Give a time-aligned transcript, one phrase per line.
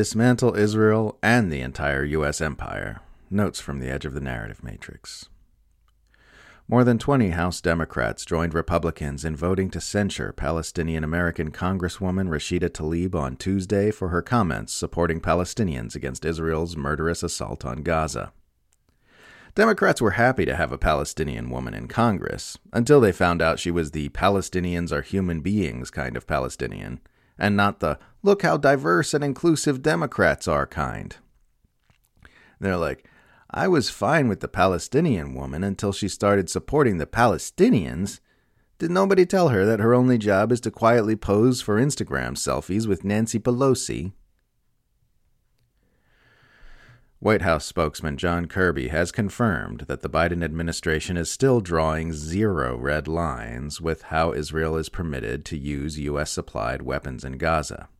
[0.00, 2.40] dismantle Israel and the entire U.S.
[2.40, 3.02] empire.
[3.28, 5.28] Notes from the edge of the narrative matrix.
[6.66, 12.70] More than 20 House Democrats joined Republicans in voting to censure Palestinian American Congresswoman Rashida
[12.70, 18.32] Tlaib on Tuesday for her comments supporting Palestinians against Israel's murderous assault on Gaza.
[19.54, 23.70] Democrats were happy to have a Palestinian woman in Congress until they found out she
[23.70, 27.00] was the Palestinians are human beings kind of Palestinian,
[27.40, 31.16] and not the look how diverse and inclusive Democrats are kind.
[32.60, 33.08] They're like,
[33.50, 38.20] I was fine with the Palestinian woman until she started supporting the Palestinians.
[38.78, 42.86] Did nobody tell her that her only job is to quietly pose for Instagram selfies
[42.86, 44.12] with Nancy Pelosi?
[47.22, 52.78] White House spokesman John Kirby has confirmed that the Biden administration is still drawing zero
[52.78, 56.30] red lines with how Israel is permitted to use U.S.
[56.30, 57.90] supplied weapons in Gaza.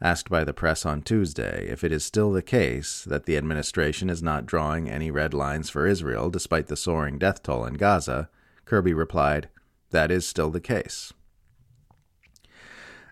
[0.00, 4.10] Asked by the press on Tuesday if it is still the case that the administration
[4.10, 8.28] is not drawing any red lines for Israel despite the soaring death toll in Gaza,
[8.64, 9.50] Kirby replied,
[9.90, 11.12] That is still the case.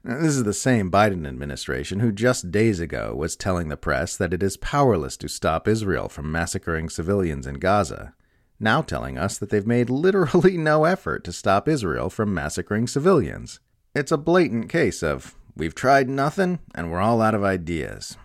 [0.06, 4.16] Now, this is the same Biden administration who just days ago was telling the press
[4.16, 8.14] that it is powerless to stop Israel from massacring civilians in Gaza,
[8.60, 13.58] now telling us that they've made literally no effort to stop Israel from massacring civilians.
[13.96, 18.16] It's a blatant case of We've tried nothing, and we're all out of ideas.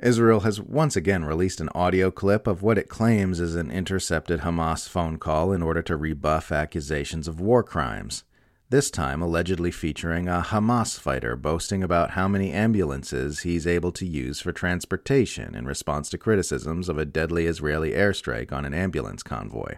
[0.00, 4.40] Israel has once again released an audio clip of what it claims is an intercepted
[4.40, 8.24] Hamas phone call in order to rebuff accusations of war crimes,
[8.70, 14.06] this time allegedly featuring a Hamas fighter boasting about how many ambulances he's able to
[14.06, 19.24] use for transportation in response to criticisms of a deadly Israeli airstrike on an ambulance
[19.24, 19.74] convoy.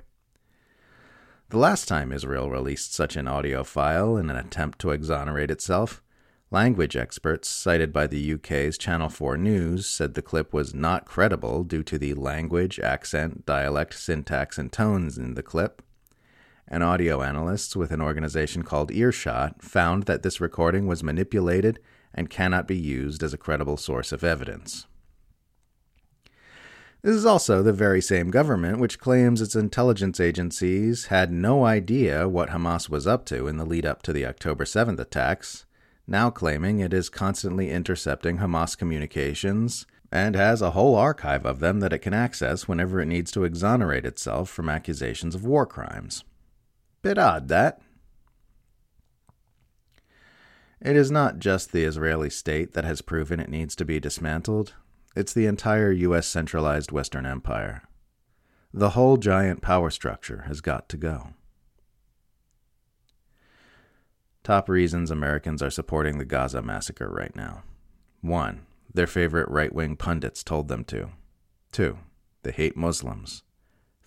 [1.49, 6.03] The last time Israel released such an audio file in an attempt to exonerate itself,
[6.51, 11.65] language experts cited by the UK's Channel 4 News said the clip was not credible
[11.65, 15.81] due to the language, accent, dialect, syntax, and tones in the clip.
[16.69, 21.81] And audio analysts with an organization called Earshot found that this recording was manipulated
[22.15, 24.87] and cannot be used as a credible source of evidence.
[27.03, 32.29] This is also the very same government which claims its intelligence agencies had no idea
[32.29, 35.67] what Hamas was up to in the lead up to the October 7th attacks,
[36.07, 41.81] now claiming it is constantly intercepting Hamas communications and has a whole archive of them
[41.81, 46.23] that it can access whenever it needs to exonerate itself from accusations of war crimes.
[47.03, 47.81] Bit odd, that.
[50.81, 54.75] It is not just the Israeli state that has proven it needs to be dismantled.
[55.15, 56.27] It's the entire U.S.
[56.27, 57.83] centralized Western Empire.
[58.73, 61.35] The whole giant power structure has got to go.
[64.43, 67.63] Top reasons Americans are supporting the Gaza massacre right now.
[68.23, 68.67] 1.
[68.95, 71.11] Their favorite right wing pundits told them to.
[71.73, 71.99] 2.
[72.43, 73.43] They hate Muslims.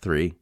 [0.02, 0.34] 3.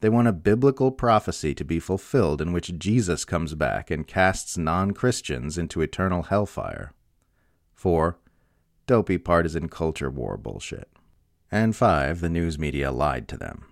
[0.00, 4.56] They want a biblical prophecy to be fulfilled in which Jesus comes back and casts
[4.56, 6.92] non Christians into eternal hellfire.
[7.74, 8.18] 4
[8.90, 10.88] dopey partisan culture war bullshit.
[11.48, 13.64] And five, the news media lied to them.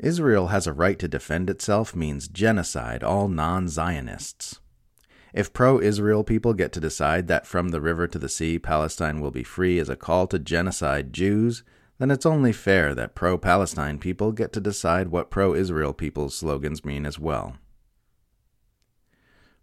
[0.00, 4.58] Israel has a right to defend itself means genocide all non Zionists.
[5.32, 9.20] If pro Israel people get to decide that from the river to the sea Palestine
[9.20, 11.62] will be free as a call to genocide Jews,
[11.98, 16.34] then it's only fair that pro Palestine people get to decide what pro Israel people's
[16.34, 17.56] slogans mean as well.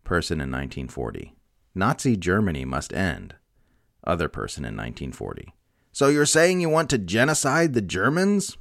[0.04, 1.36] Person in 1940.
[1.76, 3.36] Nazi Germany must end.
[4.06, 5.54] Other person in 1940.
[5.92, 8.58] So you're saying you want to genocide the Germans?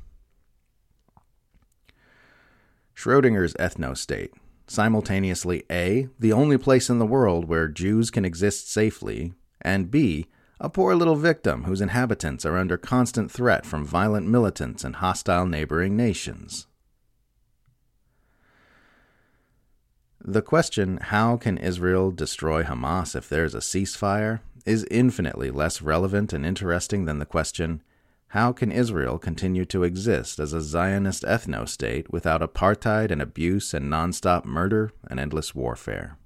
[2.95, 4.33] Schrodinger's ethnostate.
[4.67, 10.27] Simultaneously, A, the only place in the world where Jews can exist safely, and B,
[10.61, 15.47] a poor little victim whose inhabitants are under constant threat from violent militants and hostile
[15.47, 16.67] neighboring nations.
[20.23, 25.81] The question, how can Israel destroy Hamas if there is a ceasefire, is infinitely less
[25.81, 27.83] relevant and interesting than the question,
[28.29, 33.73] how can Israel continue to exist as a Zionist ethno state without apartheid and abuse
[33.73, 36.19] and nonstop murder and endless warfare?